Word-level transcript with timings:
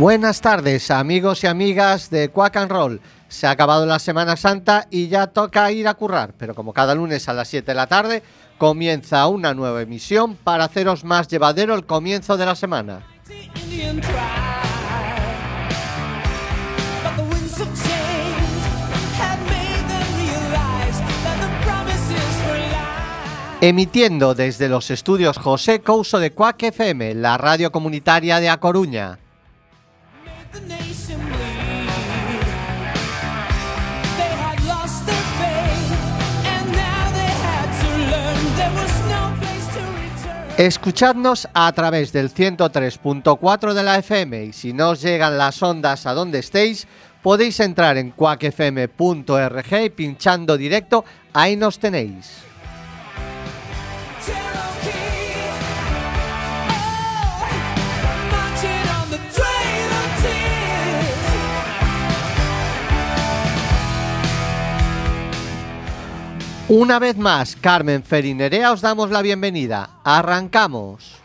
Buenas 0.00 0.40
tardes, 0.40 0.90
amigos 0.90 1.44
y 1.44 1.46
amigas 1.46 2.08
de 2.08 2.30
Quack 2.30 2.56
and 2.56 2.70
Roll. 2.70 3.02
Se 3.28 3.46
ha 3.46 3.50
acabado 3.50 3.84
la 3.84 3.98
Semana 3.98 4.34
Santa 4.34 4.86
y 4.90 5.08
ya 5.08 5.26
toca 5.26 5.70
ir 5.72 5.86
a 5.86 5.92
currar, 5.92 6.32
pero 6.38 6.54
como 6.54 6.72
cada 6.72 6.94
lunes 6.94 7.28
a 7.28 7.34
las 7.34 7.48
7 7.48 7.72
de 7.72 7.74
la 7.74 7.86
tarde 7.86 8.22
comienza 8.56 9.26
una 9.26 9.52
nueva 9.52 9.82
emisión 9.82 10.36
para 10.36 10.64
haceros 10.64 11.04
más 11.04 11.28
llevadero 11.28 11.74
el 11.74 11.84
comienzo 11.84 12.38
de 12.38 12.46
la 12.46 12.54
semana. 12.54 13.02
Emitiendo 23.60 24.34
desde 24.34 24.70
los 24.70 24.90
estudios 24.90 25.36
José 25.36 25.82
Couso 25.82 26.18
de 26.18 26.32
Quack 26.32 26.62
FM, 26.62 27.16
la 27.16 27.36
radio 27.36 27.70
comunitaria 27.70 28.40
de 28.40 28.48
A 28.48 28.56
Coruña. 28.56 29.18
Escuchadnos 40.60 41.48
a 41.54 41.72
través 41.72 42.12
del 42.12 42.34
103.4 42.34 43.72
de 43.72 43.82
la 43.82 43.96
FM 43.96 44.44
y 44.44 44.52
si 44.52 44.74
no 44.74 44.90
os 44.90 45.00
llegan 45.00 45.38
las 45.38 45.62
ondas 45.62 46.04
a 46.04 46.12
donde 46.12 46.40
estéis, 46.40 46.86
podéis 47.22 47.60
entrar 47.60 47.96
en 47.96 48.10
cuacfm.org 48.10 49.82
y 49.82 49.88
pinchando 49.88 50.58
directo, 50.58 51.06
ahí 51.32 51.56
nos 51.56 51.78
tenéis. 51.78 52.49
Una 66.72 67.00
vez 67.00 67.16
más, 67.16 67.56
Carmen 67.56 68.04
Ferinerea, 68.04 68.70
os 68.70 68.80
damos 68.80 69.10
la 69.10 69.22
bienvenida. 69.22 69.90
Arrancamos. 70.04 71.16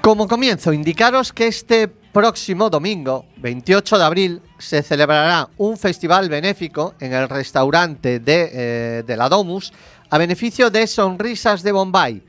Como 0.00 0.26
comienzo, 0.26 0.72
indicaros 0.72 1.34
que 1.34 1.48
este 1.48 1.88
próximo 1.88 2.70
domingo, 2.70 3.26
28 3.36 3.98
de 3.98 4.04
abril, 4.04 4.42
se 4.58 4.82
celebrará 4.82 5.50
un 5.58 5.76
festival 5.76 6.30
benéfico 6.30 6.94
en 7.00 7.12
el 7.12 7.28
restaurante 7.28 8.18
de, 8.18 8.50
eh, 8.50 9.02
de 9.06 9.16
la 9.18 9.28
Domus 9.28 9.74
a 10.10 10.18
beneficio 10.18 10.70
de 10.70 10.86
Sonrisas 10.86 11.62
de 11.62 11.72
Bombay. 11.72 12.22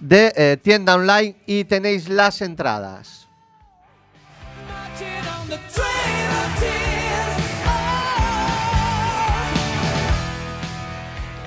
de 0.00 0.32
eh, 0.36 0.56
tienda 0.60 0.96
online 0.96 1.36
y 1.46 1.62
tenéis 1.64 2.08
las 2.08 2.42
entradas. 2.42 3.28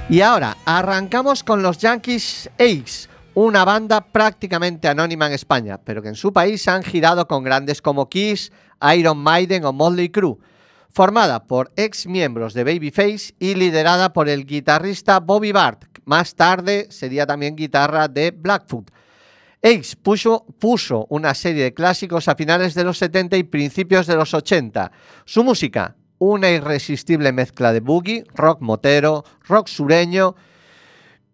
Y 0.09 0.21
ahora 0.21 0.57
arrancamos 0.65 1.43
con 1.43 1.61
los 1.61 1.77
Yankees 1.77 2.49
Ace, 2.57 3.07
una 3.35 3.63
banda 3.63 4.01
prácticamente 4.01 4.87
anónima 4.87 5.27
en 5.27 5.33
España, 5.33 5.77
pero 5.77 6.01
que 6.01 6.07
en 6.07 6.15
su 6.15 6.33
país 6.33 6.67
han 6.67 6.81
girado 6.81 7.27
con 7.27 7.43
grandes 7.43 7.79
como 7.79 8.09
Kiss, 8.09 8.51
Iron 8.95 9.19
Maiden 9.19 9.65
o 9.65 9.71
Motley 9.71 10.09
Crue. 10.09 10.37
Formada 10.89 11.43
por 11.43 11.71
ex 11.75 12.07
miembros 12.07 12.55
de 12.55 12.63
Babyface 12.63 13.35
y 13.37 13.53
liderada 13.53 14.11
por 14.11 14.29
el 14.29 14.47
guitarrista 14.47 15.19
Bobby 15.19 15.51
Bart, 15.51 15.85
más 16.05 16.33
tarde 16.33 16.87
sería 16.89 17.27
también 17.27 17.55
guitarra 17.55 18.07
de 18.07 18.31
Blackfoot. 18.31 18.89
Ace 19.61 19.95
puso, 19.95 20.43
puso, 20.57 21.05
una 21.09 21.35
serie 21.35 21.65
de 21.65 21.73
clásicos 21.75 22.27
a 22.27 22.35
finales 22.35 22.73
de 22.73 22.83
los 22.83 22.97
70 22.97 23.37
y 23.37 23.43
principios 23.43 24.07
de 24.07 24.15
los 24.15 24.33
80. 24.33 24.91
Su 25.25 25.43
música, 25.43 25.95
una 26.19 26.51
irresistible 26.51 27.31
mezcla 27.31 27.73
de 27.73 27.79
boogie, 27.79 28.25
rock 28.35 28.61
motero, 28.61 29.23
rock 29.47 29.67
sureño 29.67 30.35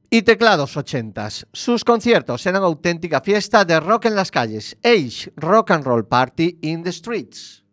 y 0.09 0.21
teclados 0.21 0.77
ochentas. 0.77 1.45
Sus 1.51 1.83
conciertos 1.83 2.45
eran 2.45 2.63
auténtica 2.63 3.19
fiesta 3.19 3.65
de 3.65 3.79
rock 3.79 4.05
en 4.05 4.15
las 4.15 4.31
calles. 4.31 4.77
Age 4.83 5.31
Rock 5.35 5.71
and 5.71 5.83
Roll 5.83 6.07
Party 6.07 6.59
in 6.61 6.83
the 6.83 6.91
Streets. 6.91 7.64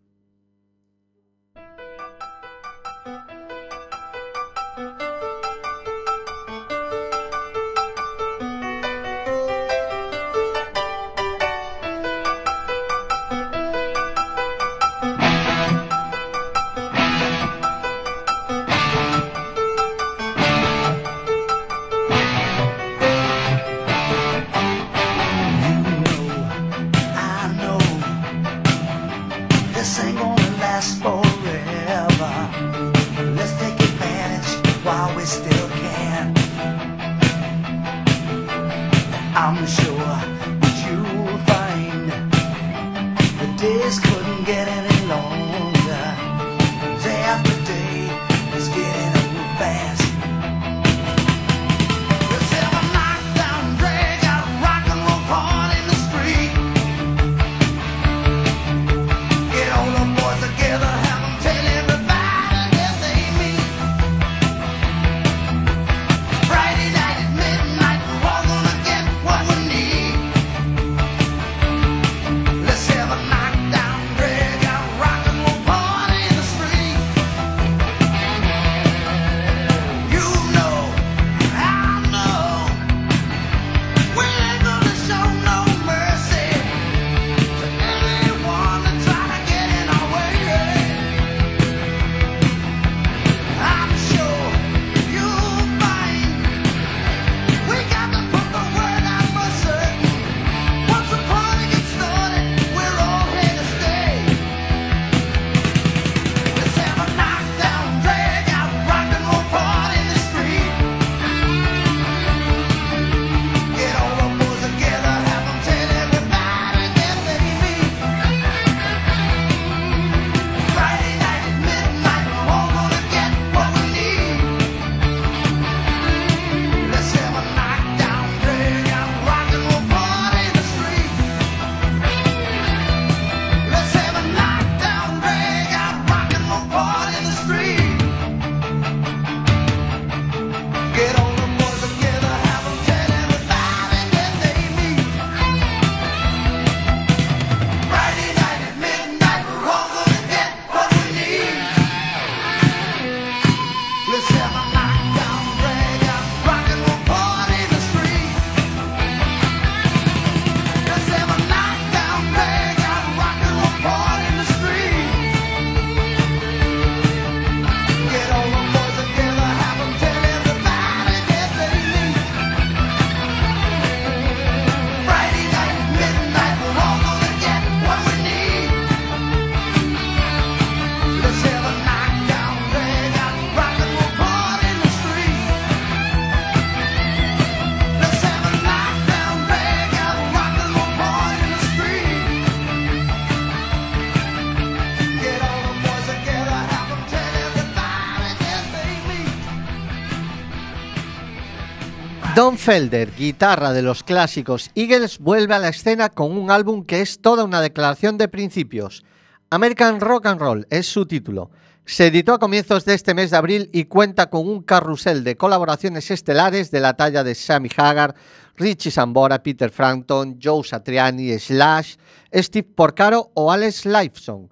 Felder, 202.62 203.10
guitarra 203.16 203.72
de 203.72 203.82
los 203.82 204.04
clásicos 204.04 204.70
Eagles, 204.76 205.18
vuelve 205.18 205.52
a 205.52 205.58
la 205.58 205.70
escena 205.70 206.10
con 206.10 206.38
un 206.38 206.52
álbum 206.52 206.84
que 206.84 207.00
es 207.00 207.20
toda 207.20 207.42
una 207.42 207.60
declaración 207.60 208.18
de 208.18 208.28
principios. 208.28 209.04
American 209.50 210.00
Rock 210.00 210.26
and 210.26 210.40
Roll 210.40 210.66
es 210.70 210.86
su 210.86 211.04
título. 211.04 211.50
Se 211.84 212.06
editó 212.06 212.34
a 212.34 212.38
comienzos 212.38 212.84
de 212.84 212.94
este 212.94 213.14
mes 213.14 213.32
de 213.32 213.36
abril 213.36 213.68
y 213.72 213.86
cuenta 213.86 214.30
con 214.30 214.46
un 214.46 214.62
carrusel 214.62 215.24
de 215.24 215.36
colaboraciones 215.36 216.08
estelares 216.12 216.70
de 216.70 216.78
la 216.78 216.94
talla 216.94 217.24
de 217.24 217.34
Sammy 217.34 217.68
Hagar, 217.76 218.14
Richie 218.54 218.92
Sambora, 218.92 219.42
Peter 219.42 219.70
Frampton, 219.70 220.38
Joe 220.40 220.62
Satriani, 220.62 221.36
Slash, 221.40 221.96
Steve 222.32 222.68
Porcaro 222.76 223.32
o 223.34 223.50
Alex 223.50 223.86
Lifeson. 223.86 224.48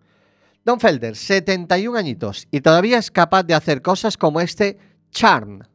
Don 0.64 0.80
Felder, 0.80 1.14
71 1.14 1.96
añitos, 1.96 2.48
y 2.50 2.60
todavía 2.60 2.98
es 2.98 3.12
capaz 3.12 3.44
de 3.44 3.54
hacer 3.54 3.82
cosas 3.82 4.16
como 4.16 4.40
este 4.40 4.78
Charm. 5.12 5.69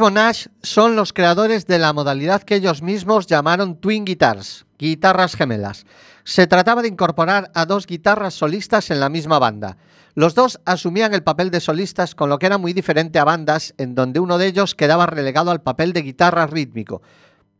Wishbone 0.00 0.20
Ash 0.20 0.46
son 0.62 0.96
los 0.96 1.12
creadores 1.12 1.66
de 1.66 1.78
la 1.78 1.92
modalidad 1.92 2.42
que 2.42 2.54
ellos 2.54 2.80
mismos 2.80 3.26
llamaron 3.26 3.78
Twin 3.78 4.06
Guitars, 4.06 4.64
guitarras 4.78 5.36
gemelas. 5.36 5.84
Se 6.24 6.46
trataba 6.46 6.80
de 6.80 6.88
incorporar 6.88 7.50
a 7.54 7.66
dos 7.66 7.86
guitarras 7.86 8.32
solistas 8.32 8.90
en 8.90 8.98
la 8.98 9.10
misma 9.10 9.38
banda. 9.38 9.76
Los 10.14 10.34
dos 10.34 10.58
asumían 10.64 11.12
el 11.12 11.22
papel 11.22 11.50
de 11.50 11.60
solistas, 11.60 12.14
con 12.14 12.30
lo 12.30 12.38
que 12.38 12.46
era 12.46 12.56
muy 12.56 12.72
diferente 12.72 13.18
a 13.18 13.24
bandas 13.24 13.74
en 13.76 13.94
donde 13.94 14.20
uno 14.20 14.38
de 14.38 14.46
ellos 14.46 14.74
quedaba 14.74 15.04
relegado 15.04 15.50
al 15.50 15.60
papel 15.60 15.92
de 15.92 16.00
guitarra 16.00 16.46
rítmico. 16.46 17.02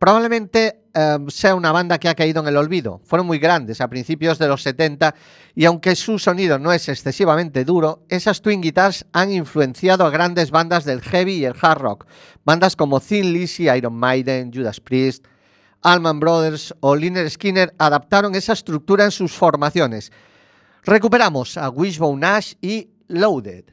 Probablemente 0.00 0.84
em, 0.94 1.28
sea 1.28 1.54
una 1.54 1.72
banda 1.72 1.98
que 1.98 2.08
ha 2.08 2.14
caído 2.14 2.40
en 2.40 2.48
el 2.48 2.56
olvido. 2.56 3.02
Fueron 3.04 3.26
muy 3.26 3.38
grandes 3.38 3.82
a 3.82 3.88
principios 3.88 4.38
de 4.38 4.48
los 4.48 4.62
70 4.62 5.14
y 5.54 5.66
aunque 5.66 5.94
su 5.94 6.18
sonido 6.18 6.58
no 6.58 6.72
es 6.72 6.88
excesivamente 6.88 7.66
duro, 7.66 8.06
esas 8.08 8.40
Twin 8.40 8.62
Guitars 8.62 9.04
han 9.12 9.30
influenciado 9.30 10.06
a 10.06 10.10
grandes 10.10 10.52
bandas 10.52 10.86
del 10.86 11.02
heavy 11.02 11.34
y 11.34 11.44
el 11.44 11.54
hard 11.60 11.82
rock. 11.82 12.06
Bandas 12.46 12.76
como 12.76 12.98
Thin 12.98 13.34
Lizzy, 13.34 13.68
Iron 13.68 13.94
Maiden, 13.94 14.50
Judas 14.50 14.80
Priest, 14.80 15.26
Allman 15.82 16.18
Brothers 16.18 16.74
o 16.80 16.96
Liner 16.96 17.28
Skinner 17.28 17.74
adaptaron 17.76 18.34
esa 18.34 18.54
estructura 18.54 19.04
en 19.04 19.10
sus 19.10 19.32
formaciones. 19.32 20.10
Recuperamos 20.82 21.58
a 21.58 21.68
Wishbone 21.68 22.26
Ash 22.26 22.54
y 22.62 22.88
Loaded. 23.08 23.64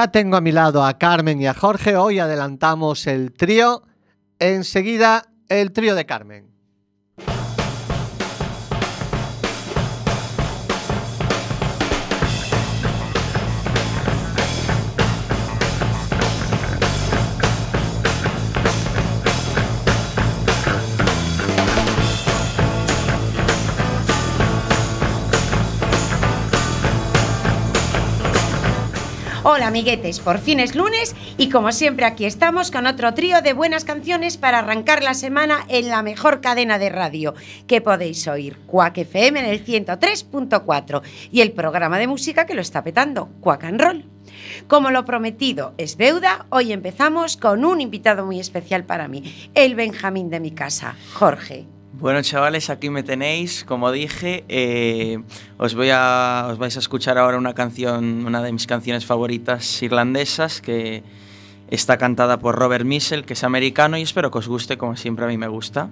Ya 0.00 0.10
tengo 0.10 0.38
a 0.38 0.40
mi 0.40 0.50
lado 0.50 0.82
a 0.82 0.96
Carmen 0.96 1.42
y 1.42 1.46
a 1.46 1.52
Jorge. 1.52 1.94
Hoy 1.94 2.20
adelantamos 2.20 3.06
el 3.06 3.34
trío. 3.34 3.82
Enseguida, 4.38 5.26
el 5.50 5.72
trío 5.72 5.94
de 5.94 6.06
Carmen. 6.06 6.49
Hola 29.52 29.66
amiguetes, 29.66 30.20
por 30.20 30.38
fin 30.38 30.60
es 30.60 30.76
lunes 30.76 31.16
y 31.36 31.48
como 31.48 31.72
siempre 31.72 32.06
aquí 32.06 32.24
estamos 32.24 32.70
con 32.70 32.86
otro 32.86 33.14
trío 33.14 33.42
de 33.42 33.52
buenas 33.52 33.84
canciones 33.84 34.36
para 34.36 34.60
arrancar 34.60 35.02
la 35.02 35.12
semana 35.12 35.64
en 35.66 35.88
la 35.88 36.04
mejor 36.04 36.40
cadena 36.40 36.78
de 36.78 36.88
radio 36.88 37.34
que 37.66 37.80
podéis 37.80 38.28
oír, 38.28 38.58
Quack 38.68 38.98
FM 38.98 39.40
en 39.40 39.46
el 39.46 39.66
103.4 39.66 41.02
y 41.32 41.40
el 41.40 41.50
programa 41.50 41.98
de 41.98 42.06
música 42.06 42.46
que 42.46 42.54
lo 42.54 42.60
está 42.60 42.84
petando, 42.84 43.28
Quack 43.40 43.64
and 43.64 43.80
Roll. 43.80 44.04
Como 44.68 44.92
lo 44.92 45.04
prometido 45.04 45.74
es 45.78 45.98
deuda, 45.98 46.46
hoy 46.50 46.72
empezamos 46.72 47.36
con 47.36 47.64
un 47.64 47.80
invitado 47.80 48.24
muy 48.24 48.38
especial 48.38 48.84
para 48.84 49.08
mí, 49.08 49.50
el 49.56 49.74
Benjamín 49.74 50.30
de 50.30 50.38
mi 50.38 50.52
casa, 50.52 50.94
Jorge. 51.12 51.66
Bueno, 51.92 52.22
chavales, 52.22 52.70
aquí 52.70 52.88
me 52.88 53.02
tenéis. 53.02 53.64
Como 53.64 53.90
dije, 53.90 54.44
eh, 54.48 55.22
os, 55.58 55.74
voy 55.74 55.90
a, 55.92 56.46
os 56.50 56.58
vais 56.58 56.76
a 56.76 56.78
escuchar 56.78 57.18
ahora 57.18 57.36
una 57.36 57.54
canción, 57.54 58.24
una 58.26 58.42
de 58.42 58.52
mis 58.52 58.66
canciones 58.66 59.04
favoritas 59.04 59.82
irlandesas, 59.82 60.60
que 60.60 61.02
está 61.68 61.98
cantada 61.98 62.38
por 62.38 62.54
Robert 62.54 62.84
Missel, 62.84 63.24
que 63.24 63.32
es 63.32 63.42
americano, 63.42 63.98
y 63.98 64.02
espero 64.02 64.30
que 64.30 64.38
os 64.38 64.48
guste, 64.48 64.78
como 64.78 64.96
siempre 64.96 65.24
a 65.24 65.28
mí 65.28 65.36
me 65.36 65.48
gusta. 65.48 65.90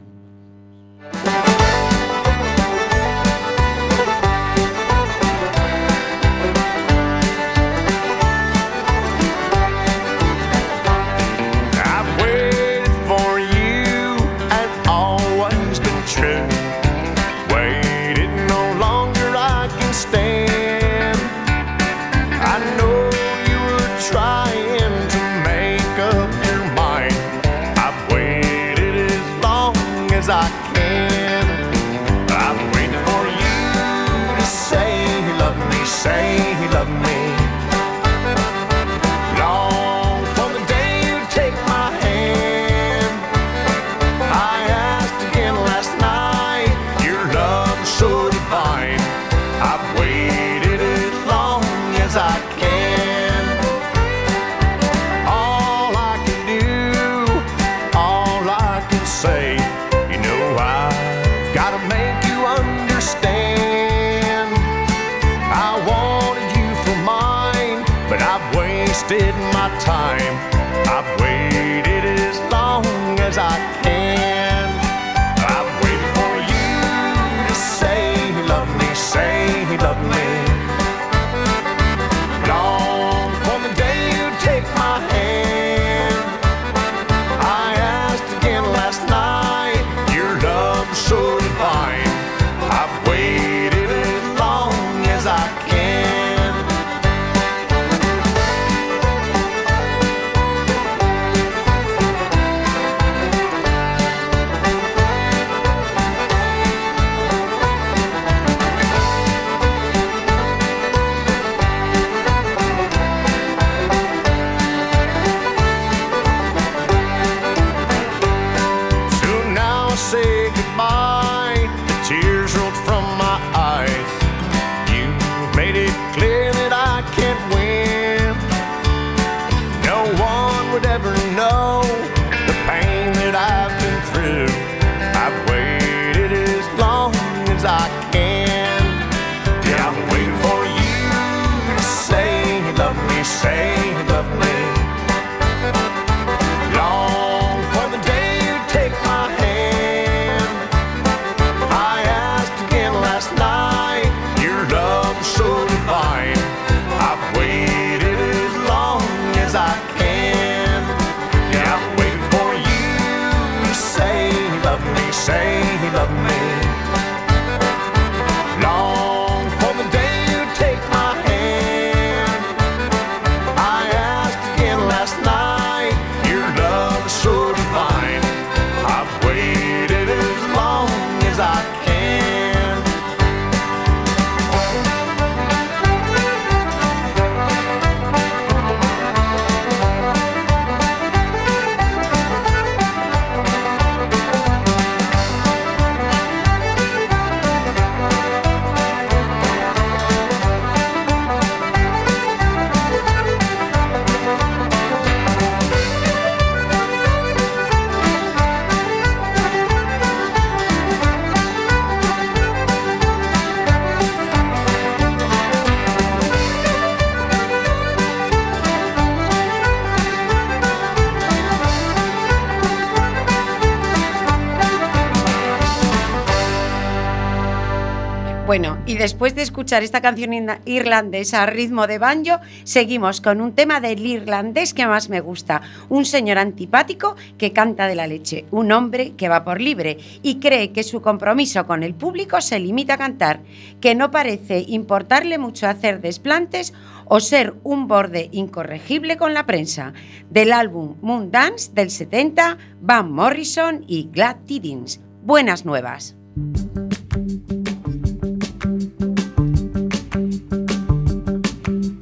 después 228.98 229.34
de 229.34 229.42
escuchar 229.42 229.84
esta 229.84 230.00
canción 230.00 230.32
irlandesa 230.64 231.42
a 231.42 231.46
ritmo 231.46 231.86
de 231.86 231.98
banjo, 231.98 232.40
seguimos 232.64 233.20
con 233.20 233.40
un 233.40 233.54
tema 233.54 233.80
del 233.80 234.04
irlandés 234.04 234.74
que 234.74 234.86
más 234.86 235.08
me 235.08 235.20
gusta. 235.20 235.62
Un 235.88 236.04
señor 236.04 236.38
antipático 236.38 237.14
que 237.38 237.52
canta 237.52 237.86
de 237.86 237.94
la 237.94 238.08
leche, 238.08 238.44
un 238.50 238.72
hombre 238.72 239.12
que 239.16 239.28
va 239.28 239.44
por 239.44 239.60
libre 239.60 239.98
y 240.22 240.40
cree 240.40 240.72
que 240.72 240.82
su 240.82 241.00
compromiso 241.00 241.66
con 241.66 241.84
el 241.84 241.94
público 241.94 242.40
se 242.40 242.58
limita 242.58 242.94
a 242.94 242.98
cantar, 242.98 243.40
que 243.80 243.94
no 243.94 244.10
parece 244.10 244.64
importarle 244.66 245.38
mucho 245.38 245.68
hacer 245.68 246.00
desplantes 246.00 246.74
o 247.06 247.20
ser 247.20 247.54
un 247.62 247.86
borde 247.86 248.28
incorregible 248.32 249.16
con 249.16 249.32
la 249.32 249.46
prensa. 249.46 249.92
Del 250.28 250.52
álbum 250.52 250.96
Moon 251.00 251.30
Dance 251.30 251.70
del 251.72 251.90
70, 251.90 252.58
Van 252.80 253.12
Morrison 253.12 253.84
y 253.86 254.10
Glad 254.10 254.38
Tidings. 254.46 255.00
Buenas 255.22 255.64
nuevas. 255.64 256.16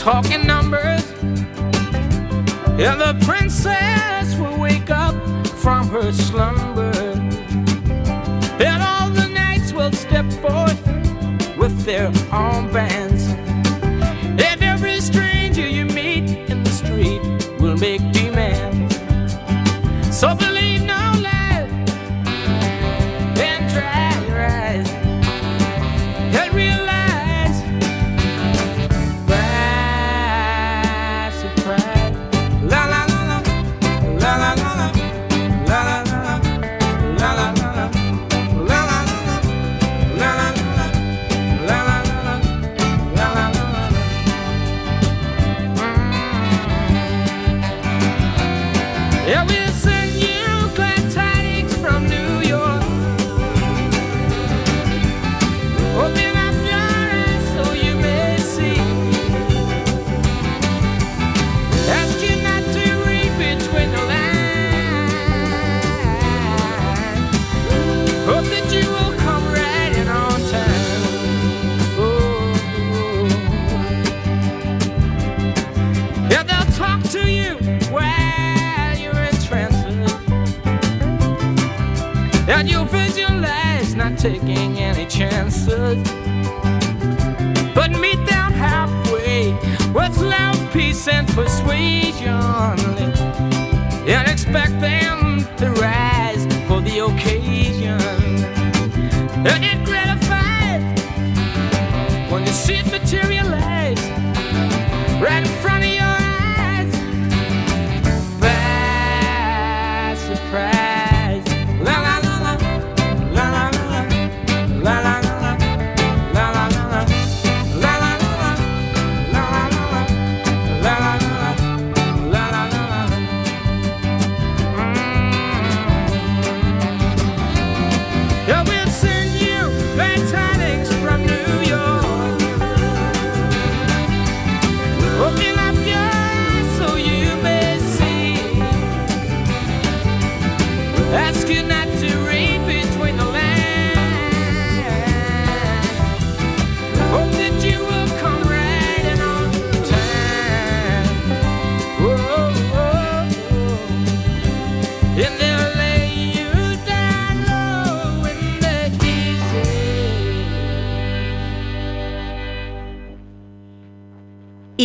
talking 0.00 0.46
numbers. 0.46 1.04
Yeah, 2.80 2.96
the 2.96 3.14
princess 3.20 4.34
will 4.36 4.58
wake 4.58 4.88
up 4.88 5.14
from 5.46 5.88
her 5.88 6.10
slumber. 6.10 6.90
Then 8.56 8.80
all 8.80 9.10
the 9.10 9.28
knights 9.28 9.74
will 9.74 9.92
step 9.92 10.24
forth 10.40 10.80
with 11.58 11.84
their 11.84 12.10
armbands. 12.32 13.28
And 14.40 14.62
every 14.62 15.02
stranger 15.02 15.68
you 15.68 15.84
meet 15.84 16.48
in 16.48 16.64
the 16.64 16.70
street 16.70 17.20
will 17.60 17.76
make 17.76 18.00
demands. 18.10 18.96
So 20.18 20.34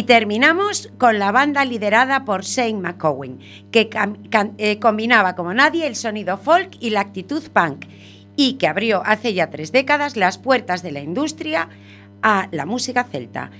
terminamos 0.06 0.90
con 0.98 1.20
la 1.20 1.32
banda 1.32 1.66
liderada 1.66 2.26
por 2.26 2.44
Shane 2.44 2.80
McCowan, 2.80 3.40
que 3.72 3.90
eh, 4.58 4.80
combinaba 4.80 5.36
como 5.36 5.54
nadie 5.54 5.88
el 5.88 5.96
sonido 5.96 6.38
folk 6.38 6.78
y 6.80 6.92
la 6.92 7.02
actitud 7.02 7.44
punk, 7.52 7.86
y 8.36 8.54
que 8.54 8.68
abrió 8.68 9.02
hace 9.06 9.34
ya 9.34 9.50
tres 9.50 9.72
décadas 9.72 10.18
las 10.18 10.38
puertas 10.38 10.84
de 10.84 10.92
la 10.92 11.02
industria 11.02 11.70
a 12.22 12.48
la 12.52 12.66
música 12.66 13.04
celta. 13.04 13.52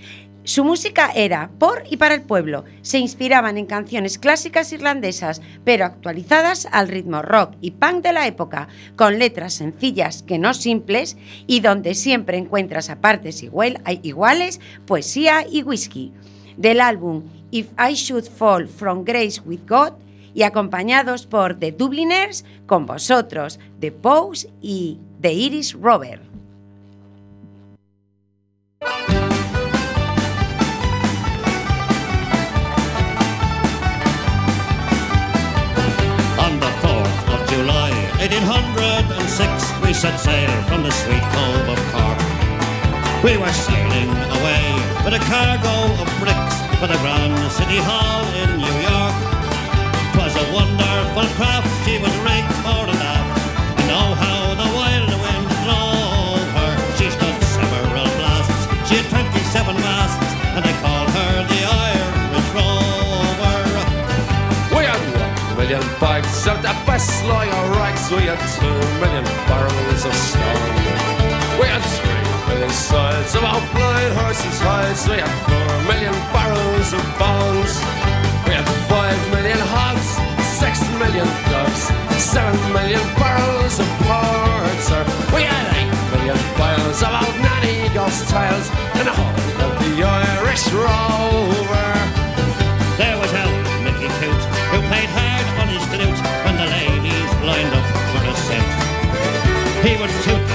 Su 0.44 0.64
música 0.64 1.10
era 1.16 1.50
por 1.58 1.86
y 1.90 1.98
para 1.98 2.14
el 2.14 2.22
pueblo. 2.22 2.66
Se 2.84 3.00
inspiraban 3.00 3.58
en 3.58 3.66
canciones 3.66 4.20
clásicas 4.20 4.72
irlandesas, 4.74 5.42
pero 5.64 5.86
actualizadas 5.86 6.68
al 6.72 6.88
ritmo 6.88 7.24
rock 7.24 7.56
y 7.62 7.72
punk 7.72 8.04
de 8.04 8.14
la 8.14 8.28
época, 8.28 8.68
con 8.96 9.18
letras 9.18 9.56
sencillas 9.56 10.22
que 10.22 10.38
no 10.38 10.54
simples 10.54 11.18
y 11.48 11.62
donde 11.62 11.96
siempre 11.96 12.38
encuentras 12.38 12.92
a 12.92 13.02
partes 13.02 13.42
igual- 13.42 13.82
iguales 14.04 14.62
poesía 14.86 15.46
y 15.50 15.64
whisky. 15.64 16.14
Del 16.58 16.82
álbum 16.82 17.24
If 17.52 17.68
I 17.80 17.96
Should 17.96 18.26
Fall 18.26 18.68
from 18.68 19.04
Grace 19.04 19.42
with 19.46 19.62
God 19.68 19.94
y 20.34 20.44
acompañados 20.44 21.26
por 21.26 21.58
The 21.58 21.72
Dubliners, 21.72 22.44
con 22.66 22.86
vosotros, 22.86 23.60
The 23.80 23.92
Pose 23.92 24.50
y 24.62 25.00
The 25.22 25.34
Iris 25.34 25.74
Rover. 25.74 26.20
On 36.38 36.60
the 36.60 36.72
4th 36.82 37.34
of 37.34 37.50
July, 37.50 37.92
1806, 38.20 39.74
we 39.82 39.94
set 39.94 40.20
sail 40.20 40.52
from 40.64 40.84
the 40.84 40.92
sweet 40.92 41.24
cove 41.32 41.70
of 41.70 41.94
Cork. 41.94 42.05
We 43.26 43.38
were 43.38 43.54
sailing 43.54 44.12
away 44.38 44.66
with 45.02 45.18
a 45.18 45.24
cargo 45.26 45.76
of 45.98 46.08
bricks 46.22 46.58
for 46.78 46.86
the 46.86 46.94
Grand 47.02 47.34
City 47.50 47.82
Hall 47.82 48.22
in 48.38 48.62
New 48.62 48.78
York. 48.86 49.16
'Twas 50.14 50.36
a 50.38 50.46
wonderful 50.54 51.26
craft, 51.34 51.66
she 51.82 51.98
was 51.98 52.14
rigged 52.22 52.54
fore 52.62 52.86
and 52.86 53.02
aft. 53.02 53.82
And 53.82 53.90
oh, 53.98 54.14
how 54.14 54.54
the 54.62 54.70
wild 54.78 55.10
wind 55.26 55.48
drove 55.66 56.50
her. 56.54 56.74
She 57.02 57.10
stood 57.10 57.38
several 57.58 58.06
blasts, 58.22 58.62
she 58.86 59.02
had 59.02 59.10
27 59.10 59.74
masts, 59.74 60.30
and 60.54 60.62
they 60.62 60.76
called 60.86 61.10
her 61.18 61.34
the 61.50 61.62
Irish 61.90 62.50
Rover. 62.54 63.58
We 64.78 64.86
had 64.86 65.02
one 65.18 65.58
million 65.58 65.82
bags 65.98 66.46
of 66.46 66.62
the 66.62 66.78
best 66.86 67.26
lager 67.26 67.66
rags. 67.74 68.06
We 68.14 68.30
had 68.30 68.42
two 68.62 68.78
million 69.02 69.26
barrels 69.50 70.06
of 70.06 70.14
stone. 70.14 70.78
We 71.58 71.66
had 71.74 72.15
million 72.66 72.82
sides 72.82 73.36
of 73.36 73.44
our 73.44 73.62
blind 73.74 74.14
horses' 74.18 74.60
hides. 74.60 75.08
We 75.08 75.18
had 75.22 75.30
four 75.46 75.74
million 75.86 76.14
barrels 76.34 76.90
of 76.98 77.04
bones. 77.22 77.74
We 78.46 78.58
had 78.58 78.66
five 78.90 79.20
million 79.30 79.60
hogs, 79.70 80.18
six 80.42 80.82
million 80.98 81.28
doves, 81.52 81.94
seven 82.18 82.58
million 82.74 83.06
barrels 83.22 83.78
of 83.78 83.88
porter. 84.02 85.04
We 85.36 85.46
had 85.46 85.66
eight 85.78 85.94
million 86.10 86.40
bales 86.58 87.02
of 87.06 87.14
old 87.14 87.38
nanny 87.46 87.94
ghost 87.94 88.30
tiles 88.30 88.68
and 88.98 89.06
the 89.10 89.14
whole 89.14 89.62
of 89.66 89.74
the 89.86 90.02
Irish 90.02 90.66
rover. 90.74 91.92
There 92.98 93.18
was 93.22 93.32
Al 93.34 93.54
Mickey 93.86 94.10
Coot, 94.18 94.42
who 94.74 94.80
played 94.90 95.12
hard 95.14 95.46
on 95.62 95.68
his 95.70 95.86
flute 95.94 96.22
when 96.46 96.56
the 96.58 96.68
ladies 96.78 97.30
lined 97.46 97.74
up 97.78 97.88
for 98.10 98.22
a 98.26 98.36
set. 98.48 98.68
He 99.86 99.94
would 100.02 100.14
toot 100.26 100.55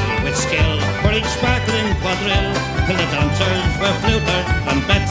quadrille, 2.21 2.55
till 2.87 2.97
the 2.97 3.09
dancers 3.11 3.73
were 3.81 3.95
flutered 4.01 4.47
and 4.69 4.87
bet. 4.87 5.09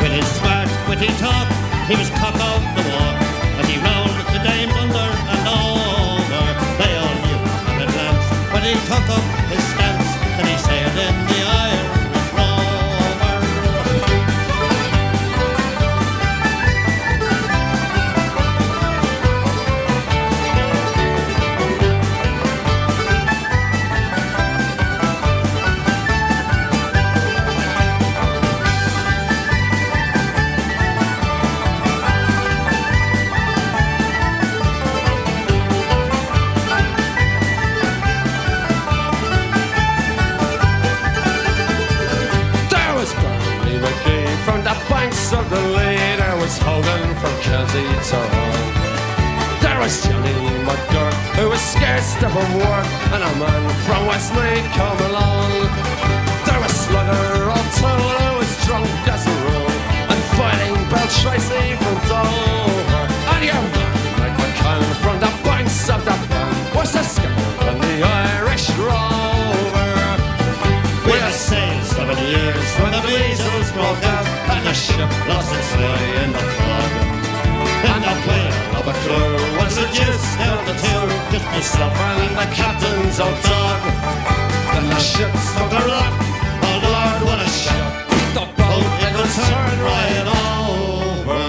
With 0.00 0.12
his 0.12 0.26
smart, 0.38 0.68
witty 0.88 1.08
talk, 1.18 1.48
he 1.86 1.96
was 1.96 2.10
cock 2.10 2.34
of 2.34 2.62
the 2.76 2.82
walk, 2.90 3.16
and 3.58 3.66
he 3.66 3.76
rolled 3.78 4.18
the 4.32 4.40
dames 4.42 4.74
under 4.74 5.08
and 5.32 5.42
over. 5.46 6.44
They 6.78 6.96
all 6.96 7.14
knew 7.22 7.40
at 7.70 7.82
a 7.82 7.92
glance 7.92 8.26
when 8.52 8.62
he 8.62 8.74
took 8.86 9.08
up 9.10 9.41
scared 52.02 52.32
stiff 52.32 52.36
of 52.36 52.54
work, 52.54 52.86
and 53.12 53.22
a 53.22 53.32
man 53.38 53.62
from 53.86 54.06
Westmead 54.08 54.64
come 54.74 54.98
along. 55.10 55.50
There 56.46 56.60
was 56.60 56.72
Slugger 56.72 57.50
O'Toole, 57.50 58.10
who 58.18 58.38
was 58.38 58.66
drunk 58.66 58.88
as 59.08 59.26
a 59.26 59.34
rule, 59.46 59.70
and 60.10 60.20
fighting 60.36 60.74
Bell 60.90 61.08
Tracy 61.20 61.76
from 61.80 61.96
Dover. 62.08 63.04
And 63.32 63.44
your 63.44 63.62
man, 63.74 63.92
Mike 64.18 64.36
McCann, 64.42 64.82
from 65.02 65.20
the 65.20 65.32
banks 65.44 65.88
of 65.88 66.04
the 66.04 66.16
Burn, 66.28 66.74
was 66.74 66.92
the 66.92 67.02
skipper 67.02 67.70
on 67.70 67.78
the 67.78 68.02
Irish 68.02 68.70
Rover. 68.70 69.92
We 71.06 71.18
had 71.18 71.34
sailed 71.34 71.84
seven 71.84 72.18
years 72.18 72.70
when 72.80 72.92
the 72.92 73.02
measles 73.06 73.72
broke 73.72 74.04
out 74.04 74.26
and 74.54 74.66
the 74.66 74.74
ship 74.74 75.10
lost 75.28 75.52
its 75.54 75.72
way 75.76 76.24
in 76.24 76.32
the 76.32 76.38
fog. 76.38 77.11
Arbaclure 78.82 79.38
was 79.62 79.76
the 79.76 79.86
gist 79.92 80.40
of 80.40 80.66
the 80.66 80.74
tour. 80.74 81.08
Just 81.30 81.46
myself 81.46 81.94
and 81.94 82.36
the 82.36 82.46
captain's 82.52 83.20
old 83.20 83.40
dog. 83.42 83.80
And 84.74 84.90
the 84.90 84.98
ship 84.98 85.30
struck 85.36 85.70
a 85.70 85.86
rock. 85.86 86.12
Oh 86.64 86.80
Lord, 86.82 87.22
what 87.28 87.38
a 87.38 87.48
shock! 87.48 88.08
The 88.34 88.44
boat 88.58 88.84
it 89.06 89.14
would 89.14 89.30
turn 89.38 89.78
right 89.86 90.26
over. 91.28 91.46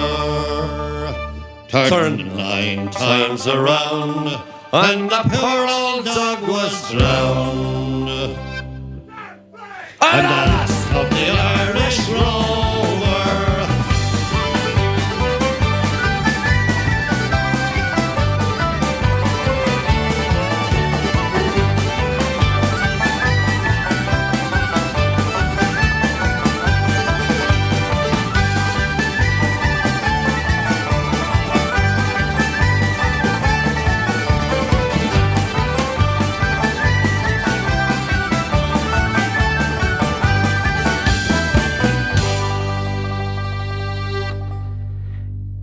Turned 1.70 2.20
turn. 2.20 2.38
nine 2.38 2.92
times 2.92 3.48
around, 3.48 4.28
and 4.72 5.10
the 5.10 5.24
poor 5.34 5.68
old 5.68 6.06
dog 6.06 6.48
was 6.48 6.92
drowned. 6.92 8.10
And, 10.02 10.28
and 10.28 10.53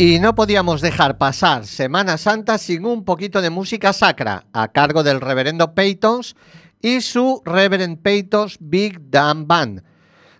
Y 0.00 0.18
no 0.18 0.34
podíamos 0.34 0.80
dejar 0.80 1.18
pasar 1.18 1.66
Semana 1.66 2.16
Santa 2.16 2.56
sin 2.56 2.86
un 2.86 3.04
poquito 3.04 3.42
de 3.42 3.50
música 3.50 3.92
sacra, 3.92 4.46
a 4.50 4.68
cargo 4.68 5.02
del 5.02 5.20
reverendo 5.20 5.74
Peytons 5.74 6.36
y 6.80 7.02
su 7.02 7.42
Reverend 7.44 8.00
Peytons 8.00 8.56
Big 8.60 9.10
Damn 9.10 9.46
Band. 9.46 9.84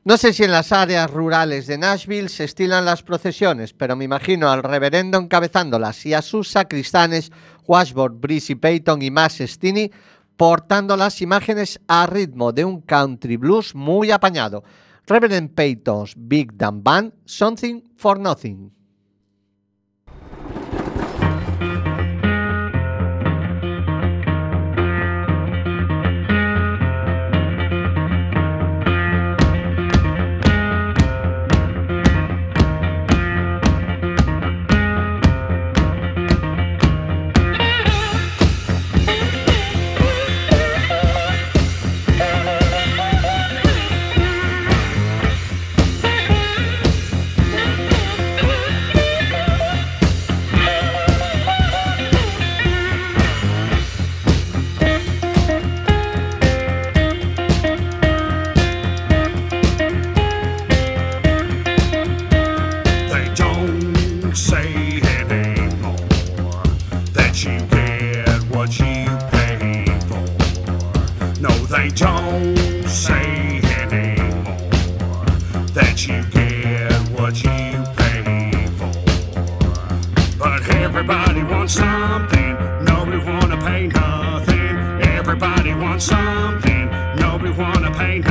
No 0.03 0.17
sé 0.17 0.33
si 0.33 0.45
en 0.45 0.53
las 0.53 0.73
áreas 0.73 1.11
rurales 1.11 1.67
de 1.67 1.77
Nashville 1.77 2.31
se 2.31 2.45
estilan 2.45 2.87
las 2.87 3.03
procesiones, 3.03 3.75
pero 3.75 3.97
me 3.97 4.07
imagino 4.07 4.51
al 4.51 4.63
reverendo 4.63 5.19
encabezándolas 5.19 6.07
y 6.07 6.15
a 6.15 6.23
sus 6.23 6.49
sacristanes 6.49 7.31
Washboard, 7.67 8.15
Breezy 8.15 8.55
Peyton 8.55 9.03
y 9.03 9.11
Max 9.11 9.43
Stini 9.45 9.91
portando 10.39 10.97
las 10.97 11.21
imágenes 11.21 11.79
a 11.87 12.07
ritmo 12.07 12.53
de 12.53 12.65
un 12.65 12.81
country 12.81 13.37
blues 13.37 13.75
muy 13.75 14.11
apañado. 14.11 14.65
Reverend 15.07 15.55
Peyton's 15.55 16.15
Big 16.17 16.57
Damn 16.57 16.83
Band, 16.83 17.13
Something 17.27 17.83
for 17.99 18.19
Nothing. 18.19 18.80
wants 81.71 81.79
something, 81.79 82.85
nobody 82.85 83.19
wanna 83.19 83.57
pay 83.59 83.87
nothing. 83.87 85.03
Everybody 85.03 85.75
wants 85.75 86.07
something, 86.07 86.91
nobody 87.17 87.53
wanna 87.53 87.93
pay 87.93 88.19
nothing. 88.19 88.30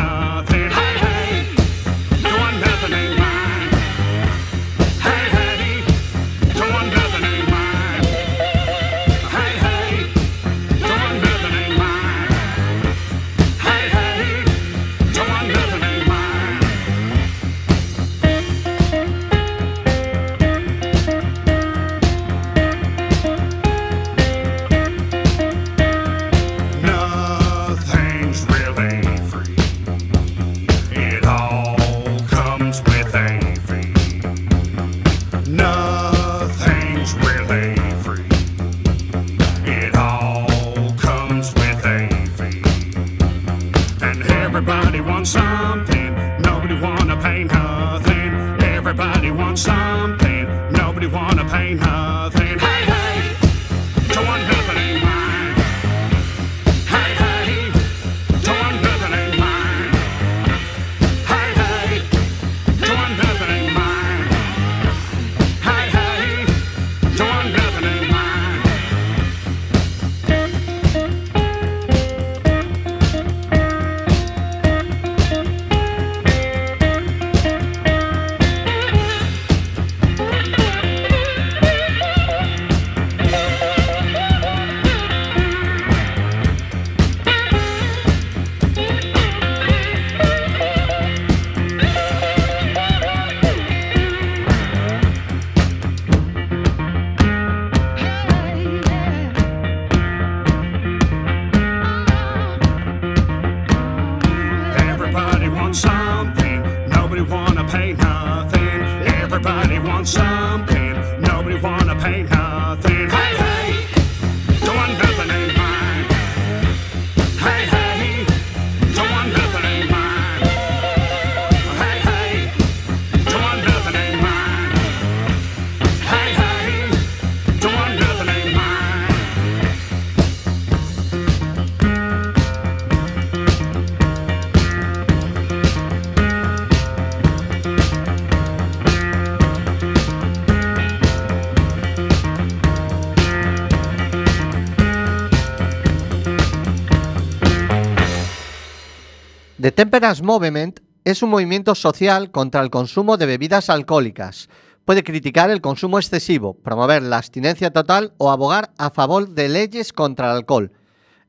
Temperance 149.80 150.22
Movement 150.22 150.82
es 151.06 151.24
un 151.24 151.30
movimiento 151.30 151.74
social 151.74 152.32
contra 152.32 152.62
el 152.62 152.70
consumo 152.70 153.16
de 153.16 153.26
bebidas 153.26 153.70
alcohólicas. 153.70 154.50
Puede 154.84 155.06
criticar 155.06 155.50
el 155.52 155.62
consumo 155.62 156.00
excesivo, 156.00 156.54
promover 156.54 157.02
la 157.02 157.16
abstinencia 157.16 157.72
total 157.72 158.12
o 158.18 158.30
abogar 158.30 158.74
a 158.78 158.90
favor 158.90 159.30
de 159.30 159.48
leyes 159.48 159.94
contra 159.94 160.32
el 160.32 160.36
alcohol. 160.36 160.74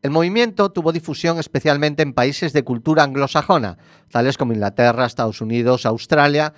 El 0.03 0.11
movimiento 0.11 0.73
tuvo 0.73 0.91
difusión 0.91 1.39
especialmente 1.39 2.03
en 2.03 2.13
países 2.13 2.53
de 2.53 2.65
cultura 2.65 3.05
anglosajona, 3.05 3.79
tales 4.11 4.37
como 4.37 4.53
Inglaterra, 4.53 5.07
Estados 5.07 5.41
Unidos, 5.41 5.87
Australia. 5.87 6.53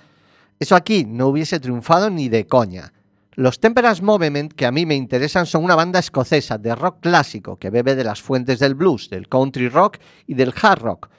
Eso 0.59 0.75
aquí 0.75 1.05
no 1.05 1.27
hubiese 1.27 1.59
triunfado 1.59 2.09
ni 2.09 2.27
de 2.27 2.47
coña. 2.47 2.91
Los 3.33 3.59
Temperance 3.59 4.01
Movement 4.01 4.53
que 4.53 4.65
a 4.65 4.71
mí 4.71 4.87
me 4.87 4.95
interesan 4.95 5.45
son 5.45 5.63
una 5.63 5.75
banda 5.75 5.99
escocesa 5.99 6.57
de 6.57 6.73
rock 6.73 7.01
clásico 7.01 7.57
que 7.57 7.69
bebe 7.69 7.93
de 7.93 8.03
las 8.03 8.19
fuentes 8.19 8.57
del 8.57 8.73
blues, 8.73 9.11
del 9.11 9.29
country 9.29 9.69
rock 9.69 9.99
y 10.25 10.33
del 10.33 10.55
hard 10.59 10.81
rock 10.81 11.09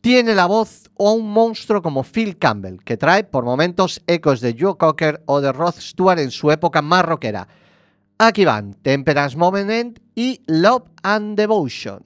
tiene 0.00 0.34
la 0.34 0.46
voz 0.46 0.90
o 0.94 1.12
un 1.12 1.30
monstruo 1.30 1.82
como 1.82 2.04
Phil 2.04 2.38
Campbell, 2.38 2.78
que 2.82 2.96
trae 2.96 3.24
por 3.24 3.44
momentos 3.44 4.02
ecos 4.06 4.40
de 4.40 4.56
Joe 4.58 4.76
Cocker 4.78 5.22
o 5.26 5.42
de 5.42 5.52
Rod 5.52 5.74
Stewart 5.78 6.18
en 6.18 6.30
su 6.30 6.50
época 6.50 6.80
más 6.80 7.04
rockera. 7.04 7.46
Aquí 8.16 8.46
van 8.46 8.74
Temperance 8.74 9.36
Movement 9.36 9.98
y 10.14 10.42
Love 10.46 10.84
and 11.02 11.36
Devotion. 11.36 12.02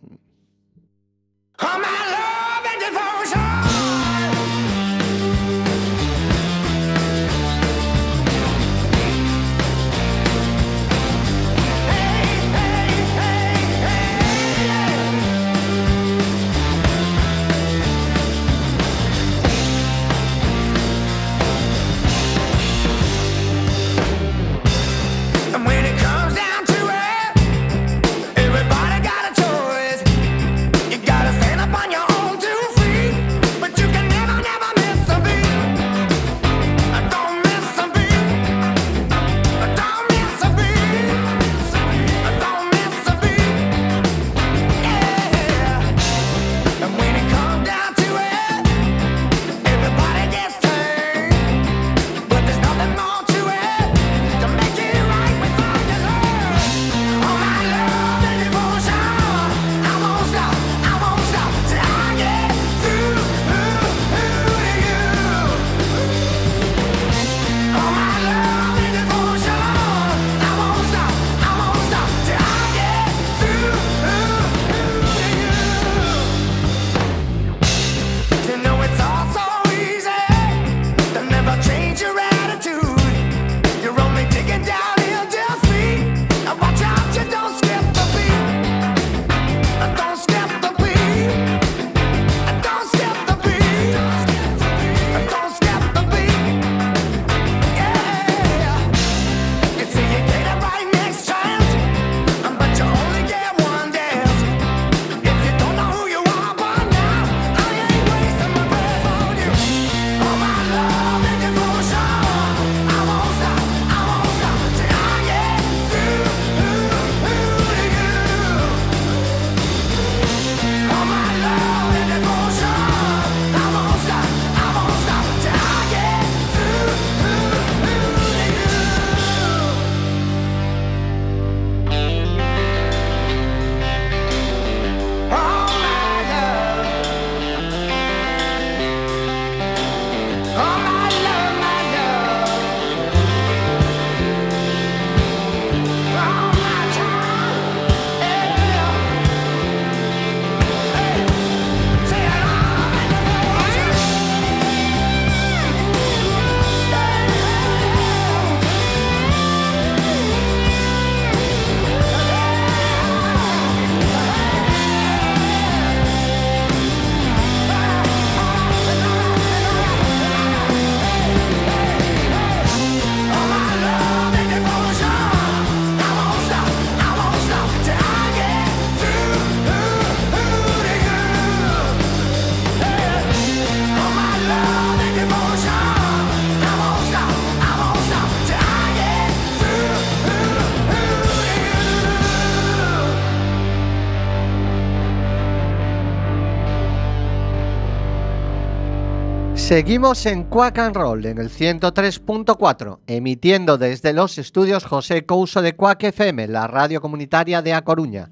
Seguimos 199.74 200.24
en 200.26 200.44
Quack 200.44 200.78
and 200.78 200.94
Roll 200.94 201.26
en 201.26 201.38
el 201.38 201.50
103.4, 201.50 203.00
emitiendo 203.08 203.76
desde 203.76 204.12
los 204.12 204.38
estudios 204.38 204.84
José 204.84 205.26
Couso 205.26 205.62
de 205.62 205.74
Quack 205.74 206.04
FM, 206.04 206.46
la 206.46 206.68
radio 206.68 207.00
comunitaria 207.00 207.60
de 207.60 207.74
A 207.74 207.82
Coruña. 207.82 208.30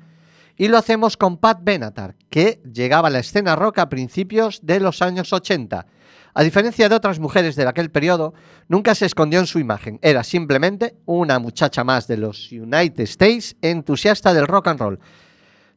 Y 0.57 0.69
lo 0.69 0.79
hacemos 0.79 1.17
con 1.17 1.39
Pat 1.39 1.59
Benatar, 1.61 2.15
que 2.31 2.63
llegaba 2.73 3.09
a 3.09 3.11
la 3.11 3.19
escena 3.19 3.57
rock 3.57 3.81
a 3.81 3.89
principios 3.89 4.61
de 4.63 4.79
los 4.79 5.03
años 5.03 5.33
80. 5.33 5.85
A 6.33 6.43
diferencia 6.45 6.89
de 6.89 6.95
otras 6.95 7.19
mujeres 7.19 7.57
de 7.57 7.67
aquel 7.67 7.91
periodo, 7.91 8.35
nunca 8.69 8.95
se 8.95 9.07
escondió 9.07 9.41
en 9.41 9.49
su 9.49 9.59
imagen. 9.59 9.99
Era 10.01 10.23
simplemente 10.23 10.95
una 11.07 11.41
muchacha 11.41 11.83
más 11.83 12.07
de 12.07 12.19
los 12.19 12.53
United 12.53 13.03
States, 13.03 13.57
entusiasta 13.63 14.33
del 14.33 14.47
rock 14.47 14.69
and 14.69 14.79
roll. 14.79 15.01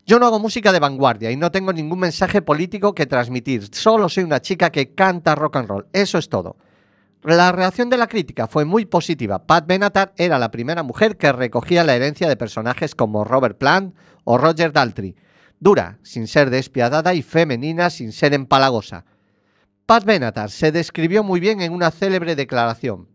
Yo 0.08 0.20
no 0.20 0.28
hago 0.28 0.38
música 0.38 0.72
de 0.72 0.80
vanguardia 0.80 1.32
y 1.32 1.36
no 1.36 1.50
tengo 1.50 1.74
ningún 1.74 1.98
mensaje 1.98 2.44
político 2.44 2.94
que 2.94 3.08
transmitir. 3.08 3.74
Solo 3.74 4.08
soy 4.08 4.24
una 4.24 4.40
chica 4.40 4.70
que 4.70 4.94
canta 4.94 5.34
rock 5.34 5.56
and 5.56 5.68
roll. 5.68 5.88
Eso 5.94 6.20
es 6.20 6.30
todo. 6.30 6.58
La 7.24 7.52
reacción 7.52 7.90
de 7.90 7.98
la 7.98 8.06
crítica 8.06 8.46
fue 8.46 8.66
muy 8.66 8.86
positiva. 8.86 9.48
Pat 9.48 9.66
Benatar 9.66 10.14
era 10.16 10.38
la 10.38 10.52
primera 10.52 10.84
mujer 10.84 11.18
que 11.18 11.32
recogía 11.32 11.84
la 11.84 11.96
herencia 11.96 12.30
de 12.30 12.38
personajes 12.38 12.94
como 12.94 13.24
Robert 13.24 13.58
Plant 13.58 13.96
o 14.26 14.38
Roger 14.38 14.72
Daltrey. 14.72 15.16
Dura, 15.60 15.98
sin 16.04 16.28
ser 16.28 16.52
despiadada 16.52 17.16
y 17.16 17.24
femenina, 17.24 17.90
sin 17.90 18.12
ser 18.12 18.36
empalagosa. 18.36 19.06
Pat 19.88 20.04
Benatar 20.04 20.52
se 20.52 20.72
describió 20.72 21.24
muy 21.24 21.40
bien 21.40 21.62
en 21.62 21.74
una 21.74 21.90
célebre 21.90 22.36
declaración. 22.36 23.08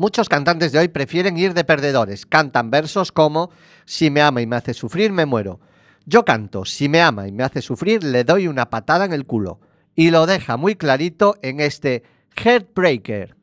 Muchos 0.00 0.28
cantantes 0.28 0.70
de 0.70 0.78
hoy 0.78 0.86
prefieren 0.86 1.36
ir 1.36 1.54
de 1.54 1.64
perdedores. 1.64 2.24
Cantan 2.24 2.70
versos 2.70 3.10
como 3.10 3.50
Si 3.84 4.10
me 4.10 4.22
ama 4.22 4.40
y 4.40 4.46
me 4.46 4.54
hace 4.54 4.72
sufrir, 4.72 5.10
me 5.10 5.26
muero. 5.26 5.58
Yo 6.06 6.24
canto 6.24 6.64
Si 6.64 6.88
me 6.88 7.02
ama 7.02 7.26
y 7.26 7.32
me 7.32 7.42
hace 7.42 7.62
sufrir, 7.62 8.04
le 8.04 8.22
doy 8.22 8.46
una 8.46 8.70
patada 8.70 9.06
en 9.06 9.12
el 9.12 9.26
culo. 9.26 9.58
Y 9.96 10.12
lo 10.12 10.26
deja 10.26 10.56
muy 10.56 10.76
clarito 10.76 11.34
en 11.42 11.58
este 11.58 12.04
Heartbreaker. 12.36 13.37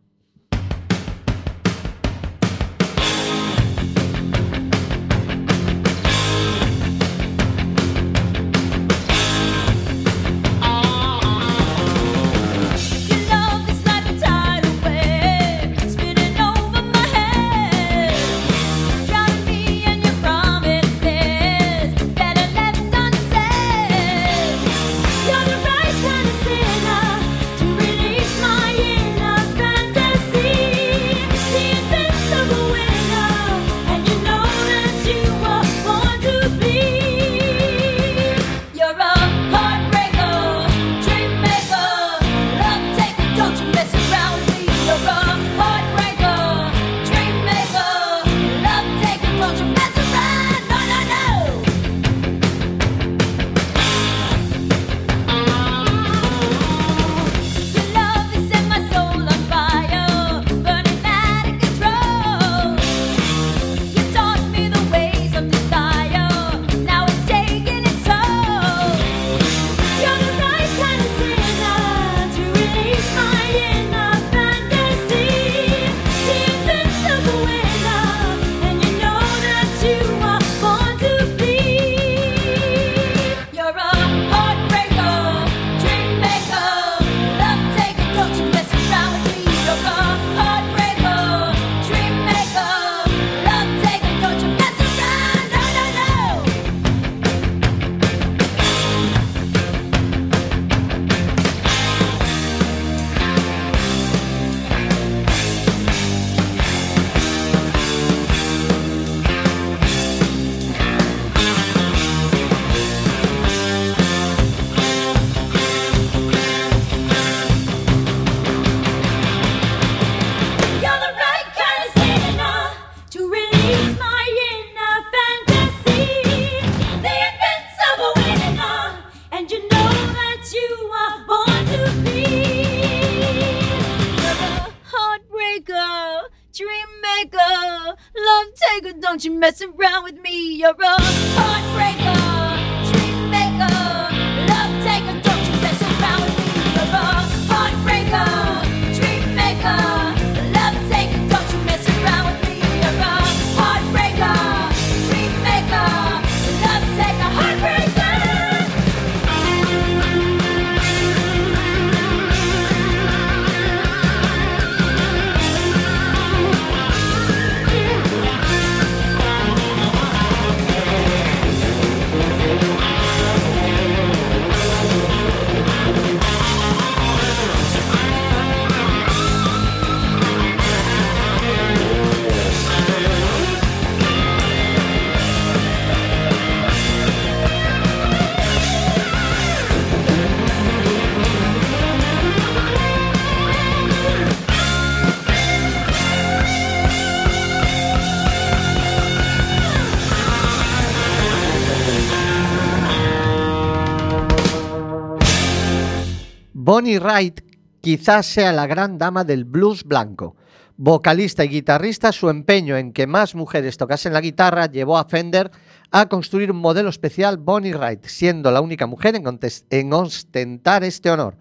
Bonnie 206.66 206.98
Wright 206.98 207.42
quizás 207.80 208.26
sea 208.26 208.52
la 208.52 208.66
gran 208.66 208.98
dama 208.98 209.24
del 209.24 209.46
blues 209.46 209.84
blanco. 209.84 210.36
Vocalista 210.78 211.46
y 211.46 211.50
guitarrista, 211.50 212.12
su 212.12 212.28
empeño 212.28 212.76
en 212.76 212.92
que 212.92 213.06
más 213.06 213.36
mujeres 213.36 213.78
tocasen 213.78 214.14
la 214.14 214.20
guitarra 214.20 214.66
llevó 214.66 214.98
a 214.98 215.06
Fender 215.06 215.52
a 215.92 216.08
construir 216.08 216.50
un 216.50 216.58
modelo 216.58 216.90
especial 216.90 217.38
Bonnie 217.38 217.76
Wright, 217.76 218.08
siendo 218.08 218.50
la 218.50 218.62
única 218.62 218.88
mujer 218.88 219.16
en, 219.16 219.94
ostentar 219.94 220.84
este 220.84 221.12
honor. 221.12 221.38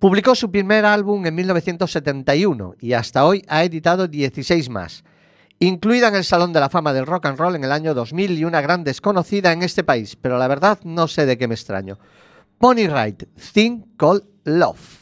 Publicó 0.00 0.34
su 0.34 0.50
primer 0.50 0.84
álbum 0.84 1.24
en 1.26 1.34
1971 1.36 2.74
y 2.80 2.94
hasta 2.94 3.24
hoy 3.26 3.44
ha 3.46 3.62
editado 3.62 4.08
16 4.08 4.68
más, 4.68 5.04
incluida 5.60 6.08
en 6.08 6.16
el 6.16 6.24
Salón 6.24 6.52
de 6.52 6.58
la 6.58 6.70
Fama 6.70 6.92
del 6.92 7.06
Rock 7.06 7.26
and 7.26 7.38
Roll 7.38 7.54
en 7.54 7.62
el 7.62 7.70
año 7.70 7.94
2000 7.94 8.36
y 8.36 8.44
una 8.44 8.60
gran 8.60 8.82
desconocida 8.82 9.52
en 9.52 9.62
este 9.62 9.84
país, 9.84 10.16
pero 10.16 10.38
la 10.38 10.48
verdad 10.48 10.80
no 10.82 11.06
sé 11.06 11.24
de 11.24 11.38
qué 11.38 11.46
me 11.46 11.54
extraño. 11.54 12.00
Bonnie 12.58 12.88
Wright, 12.88 13.22
Thing 13.54 13.84
Called 13.96 14.24
Love. 14.50 14.98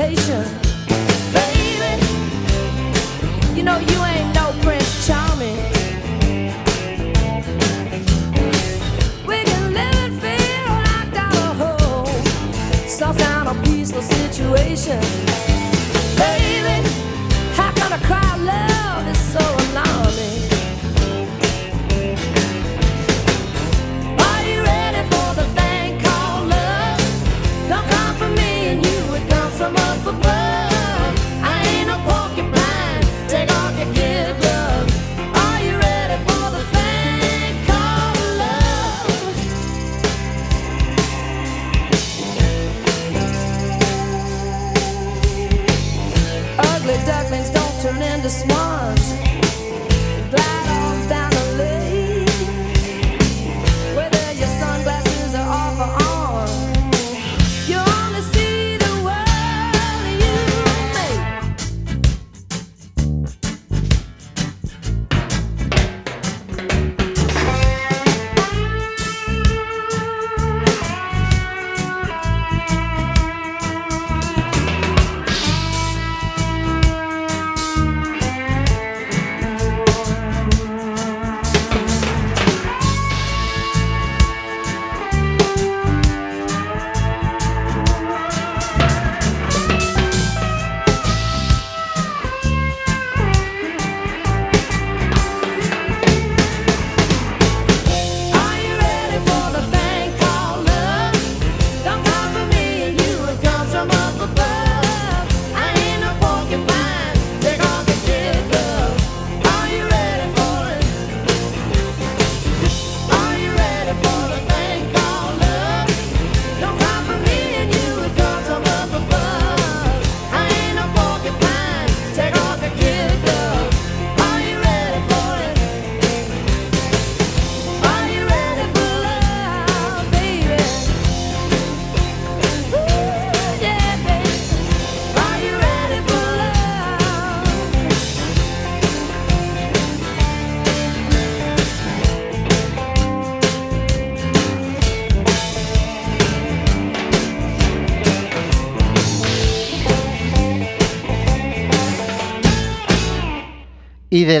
Reputation, 0.00 0.44
baby. 1.32 2.02
You 3.54 3.62
know 3.62 3.78
you 3.78 4.04
ain't 4.04 4.34
no 4.34 4.52
Prince 4.62 5.06
Charming. 5.06 5.56
We 9.26 9.42
can 9.44 9.74
live 9.74 9.94
and 9.94 10.20
feel 10.20 10.68
locked 10.88 11.16
out 11.16 11.36
of 11.36 11.56
home, 11.58 12.88
some 12.88 13.16
kind 13.16 13.48
of 13.48 13.62
peaceful 13.64 14.02
situation. 14.02 15.19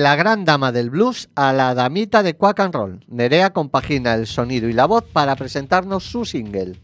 La 0.00 0.16
gran 0.16 0.46
dama 0.46 0.72
del 0.72 0.88
blues 0.88 1.28
a 1.34 1.52
la 1.52 1.74
damita 1.74 2.22
de 2.22 2.34
quack 2.34 2.60
and 2.60 2.74
roll, 2.74 3.04
Nerea 3.08 3.52
compagina 3.52 4.14
el 4.14 4.26
sonido 4.26 4.68
y 4.68 4.72
la 4.72 4.86
voz 4.86 5.04
para 5.04 5.36
presentarnos 5.36 6.04
su 6.04 6.24
single. 6.24 6.80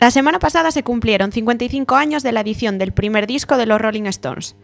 La 0.00 0.12
semana 0.12 0.38
pasada 0.38 0.70
se 0.70 0.84
cumplieron 0.84 1.32
55 1.32 1.96
años 1.96 2.22
de 2.22 2.30
la 2.30 2.42
edición 2.42 2.78
del 2.78 2.92
primer 2.92 3.26
disco 3.26 3.56
de 3.56 3.66
los 3.66 3.80
Rolling 3.80 4.04
Stones. 4.04 4.54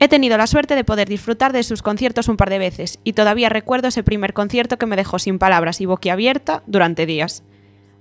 He 0.00 0.08
tenido 0.08 0.36
la 0.36 0.46
suerte 0.46 0.74
de 0.74 0.84
poder 0.84 1.08
disfrutar 1.08 1.54
de 1.54 1.62
sus 1.62 1.80
conciertos 1.80 2.28
un 2.28 2.36
par 2.36 2.50
de 2.50 2.58
veces 2.58 2.98
y 3.02 3.14
todavía 3.14 3.48
recuerdo 3.48 3.88
ese 3.88 4.02
primer 4.02 4.34
concierto 4.34 4.76
que 4.76 4.84
me 4.84 4.96
dejó 4.96 5.18
sin 5.18 5.38
palabras 5.38 5.80
y 5.80 5.86
boquiabierta 5.86 6.62
durante 6.66 7.06
días. 7.06 7.42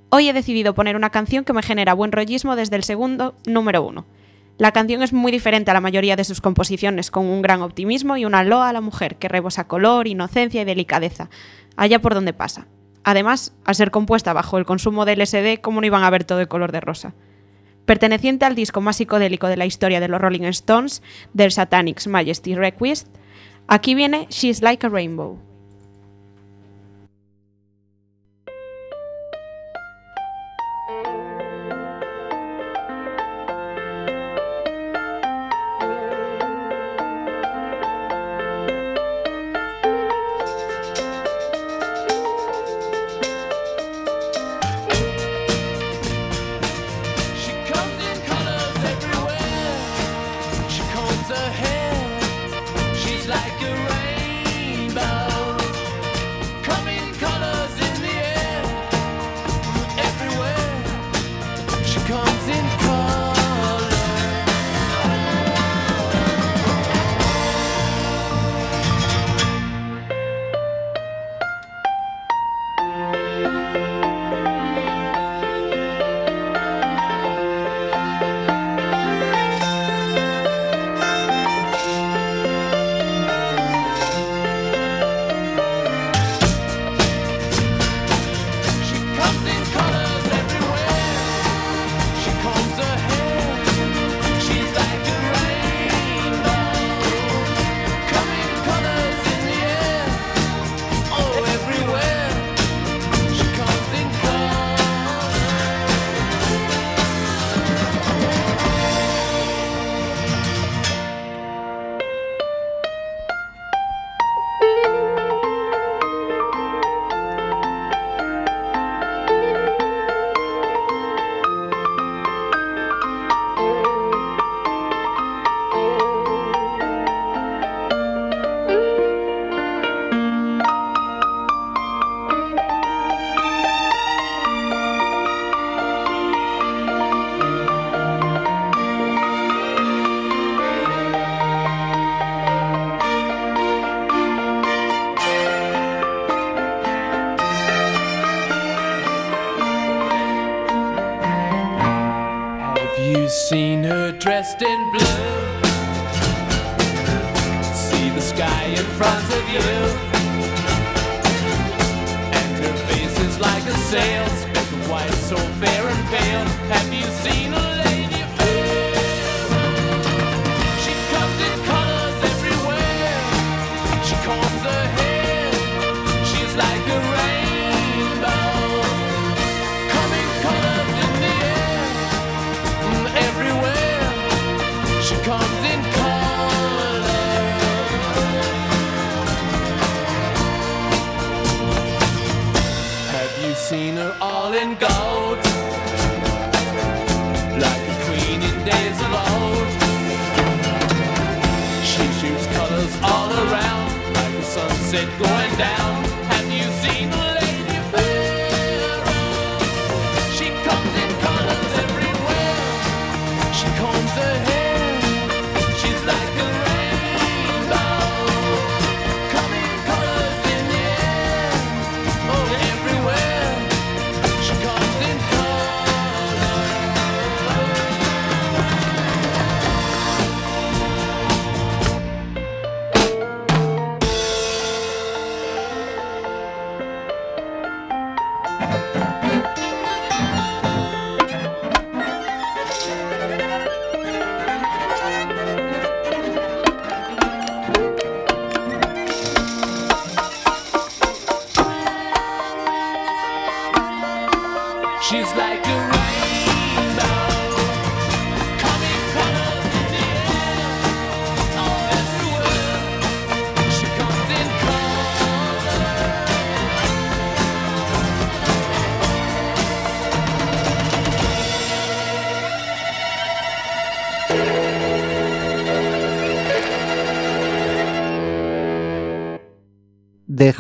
Hoy 0.10 0.28
he 0.28 0.34
decidido 0.34 0.76
poner 0.76 0.98
una 0.98 1.12
canción 1.12 1.46
que 1.46 1.54
me 1.54 1.64
genera 1.64 1.94
buen 1.94 2.12
rollismo 2.12 2.58
desde 2.58 2.76
el 2.76 2.84
segundo 2.84 3.36
número 3.46 3.82
uno. 3.82 4.06
La 4.58 4.74
canción 4.74 5.02
es 5.02 5.14
muy 5.14 5.32
diferente 5.32 5.72
a 5.72 5.74
la 5.74 5.82
mayoría 5.82 6.18
de 6.18 6.26
sus 6.26 6.42
composiciones, 6.42 7.10
con 7.10 7.26
un 7.26 7.42
gran 7.42 7.62
optimismo 7.62 8.18
y 8.18 8.26
una 8.26 8.44
loa 8.44 8.68
a 8.68 8.74
la 8.74 8.82
mujer 8.82 9.16
que 9.16 9.30
rebosa 9.30 9.70
color, 9.70 10.08
inocencia 10.08 10.62
y 10.62 10.66
delicadeza, 10.66 11.30
allá 11.78 12.02
por 12.02 12.14
donde 12.14 12.34
pasa. 12.34 12.68
Además, 13.08 13.54
al 13.66 13.76
ser 13.76 13.92
compuesta 13.92 14.34
bajo 14.34 14.58
el 14.58 14.66
consumo 14.66 15.06
de 15.06 15.16
LSD, 15.16 15.62
¿cómo 15.62 15.80
no 15.80 15.86
iban 15.86 16.04
a 16.04 16.10
ver 16.10 16.24
todo 16.24 16.40
de 16.40 16.48
color 16.48 16.72
de 16.72 16.82
rosa? 16.82 17.14
Perteneciente 17.86 18.46
al 18.46 18.56
disco 18.56 18.82
más 18.82 18.96
psicodélico 18.96 19.48
de 19.48 19.58
la 19.58 19.68
historia 19.68 20.00
de 20.00 20.08
los 20.08 20.20
Rolling 20.20 20.42
Stones, 20.46 21.04
del 21.32 21.52
Satanix 21.52 22.08
Majesty 22.08 22.56
Request, 22.56 23.08
aquí 23.68 23.94
viene 23.94 24.26
She's 24.32 24.64
Like 24.64 24.88
a 24.88 24.90
Rainbow. 24.90 25.40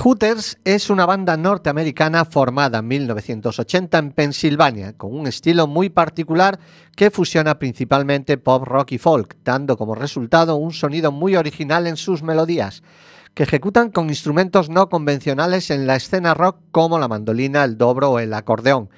Hooters 0.06 0.60
es 0.64 0.92
una 0.92 1.08
banda 1.08 1.36
norteamericana 1.36 2.26
formada 2.26 2.78
en 2.78 2.88
1980 2.88 3.98
en 3.98 4.12
Pensilvania, 4.12 4.94
con 4.94 5.12
un 5.12 5.26
estilo 5.26 5.66
muy 5.66 5.90
particular 5.90 6.60
que 6.96 7.10
fusiona 7.10 7.58
principalmente 7.58 8.38
pop, 8.38 8.66
rock 8.66 8.92
y 8.92 8.98
folk, 9.00 9.36
dando 9.44 9.78
como 9.78 9.96
resultado 9.96 10.58
un 10.58 10.74
sonido 10.74 11.12
muy 11.12 11.36
original 11.36 11.88
en 11.88 11.98
sus 11.98 12.22
melodías, 12.22 12.84
que 13.34 13.42
ejecutan 13.42 13.90
con 13.90 14.10
instrumentos 14.10 14.70
no 14.70 14.90
convencionales 14.90 15.72
en 15.72 15.88
la 15.88 15.96
escena 15.96 16.36
rock 16.36 16.58
como 16.70 17.00
la 17.00 17.08
mandolina, 17.08 17.64
el 17.64 17.76
dobro 17.76 18.12
o 18.12 18.20
el 18.20 18.32
acordeón. 18.36 18.92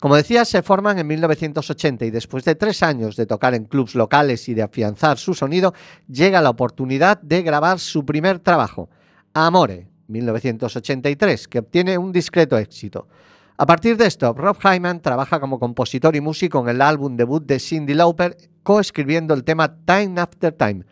Como 0.00 0.16
decía, 0.16 0.46
se 0.46 0.62
forman 0.62 0.98
en 0.98 1.06
1980 1.06 2.06
y 2.06 2.10
después 2.10 2.42
de 2.42 2.54
tres 2.54 2.82
años 2.82 3.16
de 3.16 3.26
tocar 3.26 3.52
en 3.54 3.66
clubs 3.66 3.94
locales 3.94 4.48
y 4.48 4.54
de 4.54 4.62
afianzar 4.62 5.18
su 5.18 5.34
sonido, 5.34 5.74
llega 6.08 6.40
la 6.40 6.48
oportunidad 6.48 7.20
de 7.20 7.42
grabar 7.42 7.78
su 7.80 8.06
primer 8.06 8.38
trabajo, 8.38 8.88
Amore, 9.34 9.93
1983, 10.08 11.48
que 11.48 11.58
obtiene 11.58 11.98
un 11.98 12.12
discreto 12.12 12.58
éxito. 12.58 13.08
A 13.56 13.66
partir 13.66 13.96
de 13.96 14.06
esto, 14.06 14.32
Rob 14.32 14.56
Hyman 14.60 15.00
trabaja 15.00 15.38
como 15.38 15.60
compositor 15.60 16.16
y 16.16 16.20
músico 16.20 16.60
en 16.60 16.68
el 16.68 16.80
álbum 16.80 17.16
debut 17.16 17.44
de 17.44 17.60
Cindy 17.60 17.94
Lauper, 17.94 18.36
coescribiendo 18.64 19.32
el 19.32 19.44
tema 19.44 19.76
Time 19.84 20.20
After 20.20 20.52
Time. 20.52 20.84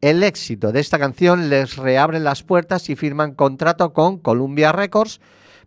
El 0.00 0.22
éxito 0.22 0.72
de 0.72 0.80
esta 0.80 0.98
canción 0.98 1.50
les 1.50 1.76
reabre 1.76 2.18
las 2.18 2.42
puertas 2.42 2.88
y 2.90 2.96
firman 2.96 3.34
contrato 3.34 3.92
con 3.92 4.18
Columbia 4.18 4.72
Records 4.72 5.20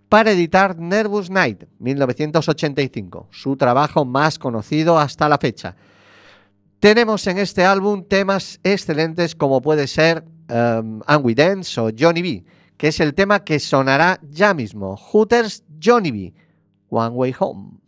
para 0.09 0.31
editar 0.31 0.77
Nervous 0.77 1.29
Night, 1.29 1.63
1985, 1.79 3.29
su 3.31 3.55
trabajo 3.55 4.05
más 4.05 4.37
conocido 4.37 4.99
hasta 4.99 5.29
la 5.29 5.37
fecha. 5.37 5.75
Tenemos 6.79 7.25
en 7.27 7.37
este 7.37 7.63
álbum 7.63 8.03
temas 8.03 8.59
excelentes 8.63 9.35
como 9.35 9.61
puede 9.61 9.87
ser 9.87 10.25
um, 10.49 10.99
And 11.07 11.25
We 11.25 11.33
Dance 11.33 11.79
o 11.79 11.89
Johnny 11.97 12.21
B, 12.21 12.43
que 12.83 12.89
es 12.89 12.99
el 12.99 13.13
tema 13.13 13.45
que 13.45 13.61
sonará 13.61 14.19
ya 14.29 14.53
mismo. 14.53 14.97
Hooters 14.97 15.63
Johnny 15.81 16.11
B, 16.11 16.33
One 16.89 17.15
Way 17.15 17.33
Home. 17.39 17.82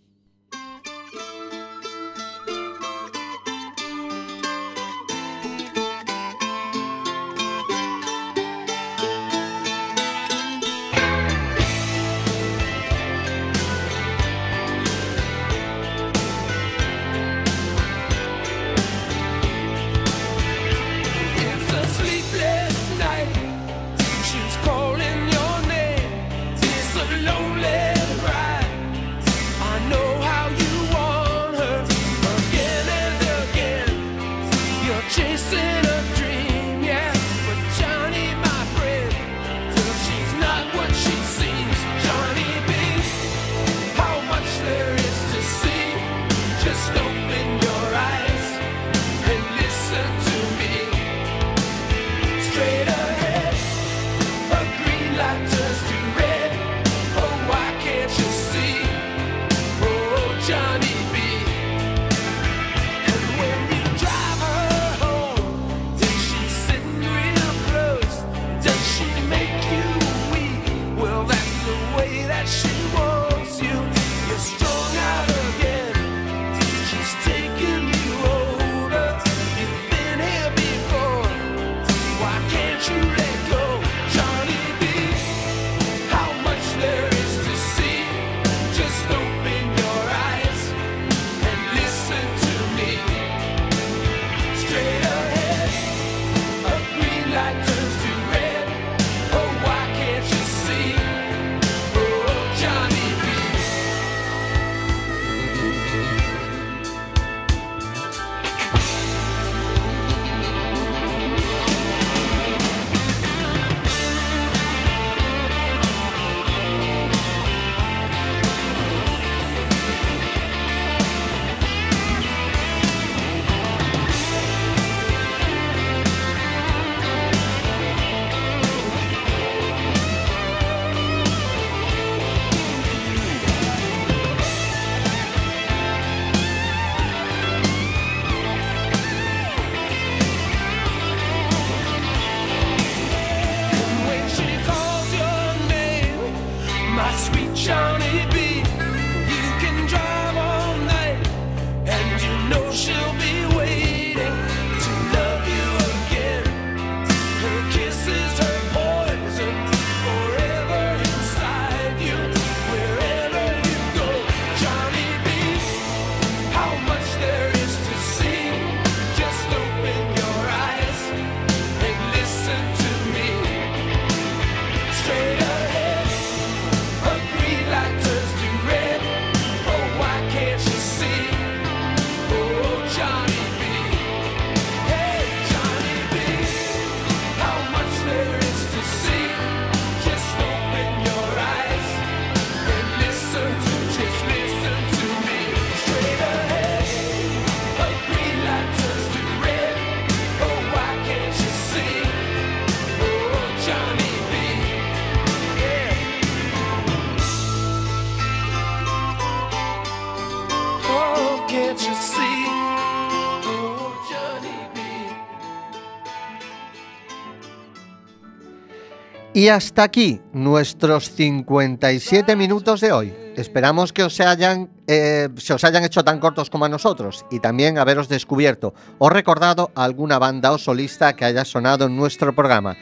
Y 219.36 219.50
hasta 219.50 219.84
aquí 219.84 220.22
nuestros 220.32 221.12
57 221.12 222.38
minutos 222.38 222.80
de 222.80 222.94
hoy. 222.94 223.14
Esperamos 223.36 223.92
que 223.92 224.04
os 224.04 224.18
eh, 224.18 225.30
se 225.36 225.54
os 225.54 225.64
hayan 225.66 225.84
hecho 225.84 226.06
tan 226.06 226.22
cortos 226.22 226.50
como 226.50 226.64
a 226.64 226.70
nosotros 226.70 227.26
y 227.30 227.42
también 227.42 227.78
haberos 227.78 228.08
descubierto 228.08 228.74
o 228.98 229.10
recordado 229.10 229.74
alguna 229.76 230.20
banda 230.20 230.54
o 230.54 230.58
solista 230.58 231.18
que 231.18 231.26
haya 231.26 231.44
sonado 231.44 231.88
en 231.88 231.98
nuestro 231.98 232.34
programa. 232.34 232.78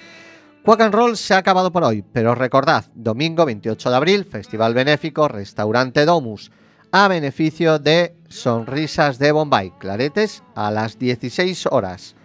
Quack 0.64 0.82
and 0.82 0.94
Roll 0.94 1.18
se 1.18 1.34
ha 1.34 1.38
acabado 1.38 1.72
por 1.72 1.84
hoy, 1.84 2.06
pero 2.14 2.36
recordad, 2.36 2.86
domingo 2.94 3.48
28 3.48 3.90
de 3.90 3.96
abril, 3.96 4.24
Festival 4.24 4.76
Benéfico 4.76 5.28
Restaurante 5.28 6.06
Domus, 6.06 6.52
a 6.92 7.08
beneficio 7.08 7.80
de 7.80 8.16
Sonrisas 8.30 9.18
de 9.18 9.32
Bombay, 9.32 9.72
Claretes, 9.80 10.44
a 10.54 10.70
las 10.70 11.00
16 11.00 11.66
horas. 11.72 12.16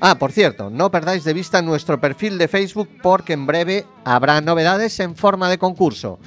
Ah, 0.00 0.18
por 0.18 0.32
cierto, 0.32 0.68
no 0.68 0.90
perdáis 0.90 1.24
de 1.24 1.32
vista 1.32 1.62
nuestro 1.62 2.00
perfil 2.00 2.36
de 2.36 2.48
Facebook 2.48 2.88
porque 3.02 3.32
en 3.32 3.46
breve 3.46 3.86
habrá 4.04 4.40
novedades 4.40 5.00
en 5.00 5.16
forma 5.16 5.48
de 5.48 5.58
concurso. 5.58 6.18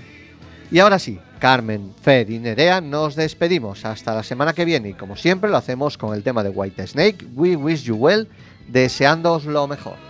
Y 0.72 0.80
ahora 0.80 0.97
sí, 0.97 1.20
Carmen, 1.39 1.93
Fer 2.01 2.30
y 2.30 2.39
Nerea 2.39 2.82
nos 2.82 3.15
despedimos 3.15 3.86
hasta 3.86 4.13
la 4.13 4.24
semana 4.24 4.53
que 4.53 4.65
viene 4.65 4.89
y 4.89 4.93
como 4.93 5.15
siempre 5.15 5.49
lo 5.49 5.57
hacemos 5.57 5.97
con 5.97 6.15
el 6.15 6.24
tema 6.24 6.43
de 6.43 6.49
White 6.49 6.88
Snake, 6.88 7.28
We 7.36 7.55
Wish 7.55 7.84
You 7.84 7.95
Well, 7.95 8.28
deseándoos 8.67 9.45
lo 9.45 9.67
mejor. 9.67 10.09